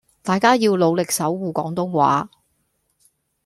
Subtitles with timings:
[0.23, 2.31] 大家要努力守謢廣東話